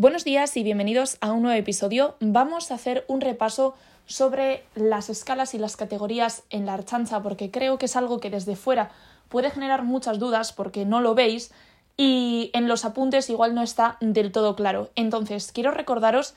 Buenos 0.00 0.24
días 0.24 0.56
y 0.56 0.62
bienvenidos 0.62 1.18
a 1.20 1.30
un 1.30 1.42
nuevo 1.42 1.58
episodio. 1.58 2.16
Vamos 2.20 2.70
a 2.70 2.76
hacer 2.76 3.04
un 3.06 3.20
repaso 3.20 3.74
sobre 4.06 4.64
las 4.74 5.10
escalas 5.10 5.52
y 5.52 5.58
las 5.58 5.76
categorías 5.76 6.42
en 6.48 6.64
la 6.64 6.72
archancha 6.72 7.22
porque 7.22 7.50
creo 7.50 7.76
que 7.76 7.84
es 7.84 7.96
algo 7.96 8.18
que 8.18 8.30
desde 8.30 8.56
fuera 8.56 8.92
puede 9.28 9.50
generar 9.50 9.82
muchas 9.82 10.18
dudas 10.18 10.54
porque 10.54 10.86
no 10.86 11.02
lo 11.02 11.14
veis 11.14 11.52
y 11.98 12.50
en 12.54 12.66
los 12.66 12.86
apuntes 12.86 13.28
igual 13.28 13.54
no 13.54 13.62
está 13.62 13.98
del 14.00 14.32
todo 14.32 14.56
claro. 14.56 14.88
Entonces, 14.94 15.52
quiero 15.52 15.70
recordaros 15.70 16.32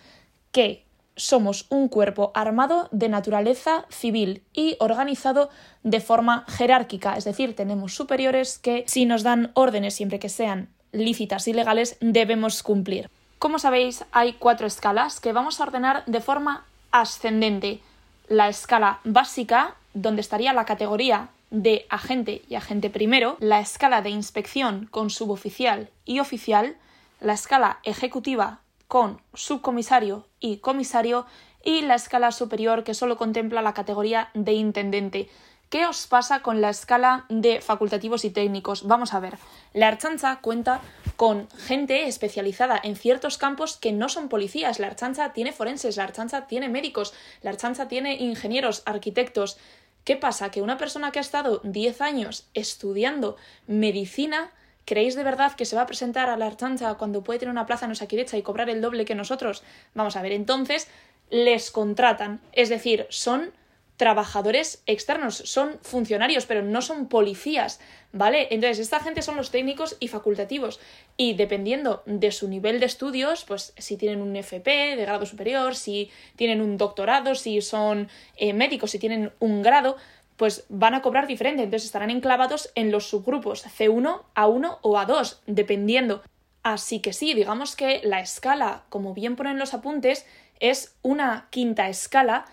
que 0.52 0.84
somos 1.16 1.66
un 1.70 1.88
cuerpo 1.88 2.34
armado 2.36 2.90
de 2.92 3.08
naturaleza 3.08 3.86
civil 3.88 4.44
y 4.52 4.76
organizado 4.82 5.50
de 5.84 6.02
forma 6.02 6.44
jerárquica, 6.50 7.16
es 7.16 7.24
decir, 7.24 7.56
tenemos 7.56 7.96
superiores 7.96 8.60
que 8.60 8.84
si 8.88 9.06
nos 9.06 9.24
dan 9.24 9.52
órdenes 9.54 9.94
siempre 9.94 10.20
que 10.20 10.28
sean 10.28 10.68
lícitas 10.92 11.48
y 11.48 11.54
legales 11.54 11.96
debemos 12.02 12.62
cumplir. 12.62 13.10
Como 13.44 13.60
sabéis, 13.60 14.06
hay 14.14 14.36
cuatro 14.40 14.66
escalas 14.66 15.20
que 15.20 15.34
vamos 15.34 15.60
a 15.60 15.64
ordenar 15.64 16.06
de 16.06 16.22
forma 16.22 16.64
ascendente. 16.92 17.82
La 18.30 18.48
escala 18.48 19.02
básica, 19.04 19.76
donde 19.94 20.22
estaría 20.22 20.54
la 20.54 20.64
categoría 20.64 21.28
de 21.50 21.86
agente 21.90 22.42
y 22.48 22.56
agente 22.56 22.90
primero, 22.90 23.36
la 23.42 23.60
escala 23.60 24.02
de 24.02 24.12
inspección 24.12 24.88
con 24.90 25.10
suboficial 25.10 25.90
y 26.06 26.22
oficial, 26.22 26.78
la 27.20 27.34
escala 27.34 27.80
ejecutiva 27.84 28.62
con 28.88 29.20
subcomisario 29.34 30.26
y 30.40 30.60
comisario 30.60 31.26
y 31.66 31.82
la 31.82 31.96
escala 31.96 32.32
superior 32.32 32.86
que 32.86 32.94
solo 32.94 33.18
contempla 33.18 33.62
la 33.62 33.74
categoría 33.74 34.30
de 34.34 34.54
intendente. 34.54 35.30
¿Qué 35.74 35.88
os 35.88 36.06
pasa 36.06 36.44
con 36.44 36.62
la 36.62 36.70
escala 36.70 37.26
de 37.30 37.60
facultativos 37.60 38.26
y 38.26 38.30
técnicos? 38.30 38.86
Vamos 38.86 39.16
a 39.16 39.20
ver. 39.20 39.40
La 39.74 39.88
Archancha 39.88 40.38
cuenta 40.40 40.82
con 41.16 41.50
gente 41.58 42.08
especializada 42.08 42.80
en 42.84 42.96
ciertos 42.96 43.40
campos 43.40 43.78
que 43.78 43.92
no 43.92 44.08
son 44.08 44.30
policías. 44.30 44.78
La 44.78 44.86
Archancha 44.86 45.34
tiene 45.34 45.52
forenses, 45.52 45.98
la 45.98 46.04
Archancha 46.04 46.46
tiene 46.46 46.70
médicos, 46.70 47.16
la 47.42 47.50
Archancha 47.50 47.88
tiene 47.88 48.18
ingenieros, 48.18 48.84
arquitectos. 48.86 49.58
¿Qué 50.04 50.16
pasa? 50.16 50.52
Que 50.52 50.62
una 50.62 50.78
persona 50.78 51.12
que 51.12 51.18
ha 51.18 51.24
estado 51.24 51.60
10 51.64 52.02
años 52.02 52.48
estudiando 52.54 53.36
medicina 53.66 54.52
¿Creéis 54.86 55.16
de 55.16 55.24
verdad 55.24 55.54
que 55.54 55.66
se 55.66 55.78
va 55.78 55.84
a 55.84 55.88
presentar 55.88 56.30
a 56.30 56.38
la 56.38 56.46
Archancha 56.46 56.94
cuando 56.96 57.24
puede 57.24 57.40
tener 57.40 57.52
una 57.52 57.66
plaza 57.66 57.86
en 57.86 57.94
Osakidecha 57.94 58.38
y 58.38 58.44
cobrar 58.44 58.70
el 58.70 58.82
doble 58.82 59.06
que 59.06 59.16
nosotros? 59.16 59.64
Vamos 59.96 60.18
a 60.18 60.22
ver, 60.22 60.34
entonces 60.34 60.88
les 61.32 61.72
contratan, 61.72 62.42
es 62.52 62.70
decir, 62.70 63.08
son 63.10 63.54
trabajadores 63.98 64.82
externos, 64.86 65.36
son 65.36 65.80
funcionarios, 65.82 66.46
pero 66.46 66.64
no 66.64 66.82
son 66.82 67.08
policías, 67.08 67.80
¿vale? 68.12 68.48
Entonces, 68.52 68.80
esta 68.80 69.00
gente 69.00 69.22
son 69.22 69.36
los 69.36 69.52
técnicos 69.52 69.98
y 70.00 70.08
facultativos. 70.08 70.80
Y 71.16 71.34
dependiendo 71.34 72.02
de 72.06 72.32
su 72.32 72.48
nivel 72.48 72.80
de 72.80 72.88
estudios, 72.88 73.46
pues 73.46 73.74
si 73.78 73.98
tienen 73.98 74.22
un 74.22 74.36
FP 74.36 74.96
de 74.96 75.02
grado 75.04 75.26
superior, 75.26 75.76
si 75.76 76.12
tienen 76.36 76.62
un 76.62 76.78
doctorado, 76.78 77.36
si 77.36 77.62
son 77.62 78.10
eh, 78.36 78.54
médicos, 78.54 78.92
si 78.92 79.00
tienen 79.00 79.32
un 79.40 79.62
grado, 79.62 79.96
pues 80.38 80.66
van 80.70 80.96
a 80.96 81.02
cobrar 81.02 81.28
diferente. 81.28 81.64
Entonces 81.64 81.86
estarán 81.86 82.10
enclavados 82.10 82.72
en 82.76 82.92
los 82.92 83.08
subgrupos 83.08 83.66
C1, 83.66 84.24
A1 84.36 84.80
o 84.82 84.98
A2, 84.98 85.40
dependiendo. 85.46 86.24
Así 86.64 87.00
que 87.00 87.14
sí, 87.14 87.34
digamos 87.34 87.76
que 87.76 88.02
la 88.04 88.22
escala, 88.22 88.84
como 88.90 89.14
bien 89.14 89.36
ponen 89.36 89.60
los 89.60 89.74
apuntes, 89.74 90.26
es 90.60 90.96
una 91.02 91.48
quinta 91.52 91.90
escala 91.90 92.46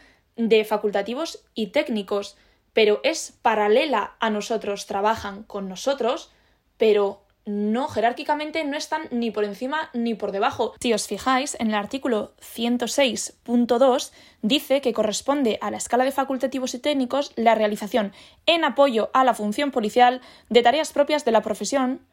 de 0.49 0.65
facultativos 0.65 1.45
y 1.55 1.69
técnicos, 1.69 2.37
pero 2.73 3.01
es 3.05 3.35
paralela 3.43 4.17
a 4.21 4.31
nosotros, 4.31 4.87
trabajan 4.87 5.43
con 5.43 5.69
nosotros, 5.69 6.31
pero 6.77 7.23
no 7.47 7.89
jerárquicamente 7.89 8.65
no 8.65 8.77
están 8.77 9.03
ni 9.11 9.31
por 9.31 9.45
encima 9.45 9.91
ni 9.93 10.15
por 10.15 10.33
debajo. 10.33 10.75
Si 10.81 10.93
os 10.93 11.07
fijáis, 11.07 11.57
en 11.59 11.69
el 11.69 11.75
artículo 11.75 12.35
106.2 12.41 14.13
dice 14.43 14.81
que 14.81 14.93
corresponde 14.93 15.59
a 15.61 15.71
la 15.71 15.79
escala 15.79 16.05
de 16.05 16.13
facultativos 16.13 16.75
y 16.75 16.79
técnicos 16.79 17.33
la 17.37 17.55
realización 17.55 18.13
en 18.47 18.65
apoyo 18.65 19.11
a 19.15 19.25
la 19.25 19.35
función 19.35 19.71
policial 19.71 20.21
de 20.49 20.63
tareas 20.63 20.93
propias 20.93 21.25
de 21.25 21.33
la 21.33 21.43
profesión 21.43 22.07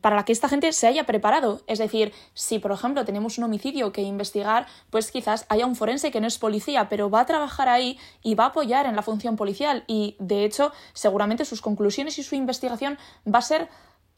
para 0.00 0.16
la 0.16 0.24
que 0.24 0.32
esta 0.32 0.48
gente 0.48 0.72
se 0.72 0.86
haya 0.86 1.04
preparado. 1.04 1.62
Es 1.66 1.78
decir, 1.78 2.12
si 2.34 2.58
por 2.58 2.72
ejemplo 2.72 3.04
tenemos 3.04 3.38
un 3.38 3.44
homicidio 3.44 3.92
que 3.92 4.02
investigar, 4.02 4.66
pues 4.90 5.10
quizás 5.10 5.46
haya 5.48 5.66
un 5.66 5.76
forense 5.76 6.10
que 6.10 6.20
no 6.20 6.26
es 6.26 6.38
policía, 6.38 6.88
pero 6.88 7.10
va 7.10 7.20
a 7.20 7.26
trabajar 7.26 7.68
ahí 7.68 7.98
y 8.22 8.34
va 8.34 8.44
a 8.44 8.48
apoyar 8.48 8.86
en 8.86 8.96
la 8.96 9.02
función 9.02 9.36
policial 9.36 9.84
y 9.86 10.16
de 10.18 10.44
hecho 10.44 10.72
seguramente 10.92 11.44
sus 11.44 11.60
conclusiones 11.60 12.18
y 12.18 12.22
su 12.22 12.34
investigación 12.34 12.98
va 13.26 13.38
a 13.38 13.42
ser 13.42 13.68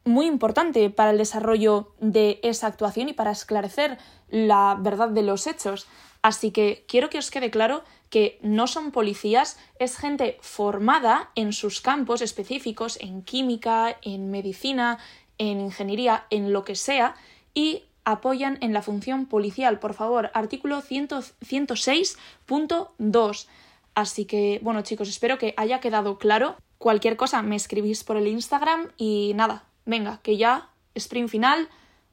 muy 0.05 0.27
importante 0.27 0.91
para 0.91 1.11
el 1.11 1.19
desarrollo 1.19 1.95
de 2.01 2.41
esa 2.43 2.67
actuación 2.67 3.09
y 3.09 3.13
para 3.13 3.31
esclarecer 3.31 3.99
la 4.29 4.77
verdad 4.79 5.09
de 5.09 5.23
los 5.23 5.47
hechos. 5.47 5.87
Así 6.23 6.51
que 6.51 6.85
quiero 6.87 7.09
que 7.09 7.19
os 7.19 7.31
quede 7.31 7.51
claro 7.51 7.83
que 8.11 8.39
no 8.43 8.67
son 8.67 8.91
policías, 8.91 9.59
es 9.79 9.97
gente 9.97 10.37
formada 10.41 11.31
en 11.35 11.53
sus 11.53 11.81
campos 11.81 12.21
específicos, 12.21 12.99
en 13.01 13.23
química, 13.23 13.97
en 14.03 14.31
medicina, 14.31 14.99
en 15.41 15.61
ingeniería, 15.61 16.27
en 16.31 16.53
lo 16.53 16.63
que 16.65 16.77
sea, 16.77 17.17
y 17.55 17.83
apoyan 18.05 18.59
en 18.61 18.73
la 18.73 18.83
función 18.83 19.27
policial. 19.27 19.81
Por 19.81 19.95
favor, 19.95 20.31
artículo 20.35 20.81
106.2. 20.83 23.47
Así 23.95 24.27
que, 24.27 24.61
bueno 24.63 24.83
chicos, 24.83 25.09
espero 25.09 25.39
que 25.39 25.55
haya 25.57 25.81
quedado 25.81 26.19
claro. 26.19 26.55
Cualquier 26.79 27.17
cosa 27.17 27.43
me 27.43 27.57
escribís 27.57 28.05
por 28.05 28.17
el 28.17 28.29
Instagram 28.29 28.91
y 28.97 29.33
nada, 29.35 29.65
venga, 29.85 30.21
que 30.23 30.37
ya, 30.37 30.69
sprint 30.95 31.31
final, 31.31 31.69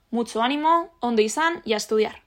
mucho 0.09 0.41
ánimo, 0.41 0.89
on 0.99 1.19
y 1.19 1.29
san 1.29 1.61
y 1.65 1.73
a 1.73 1.77
estudiar. 1.77 2.26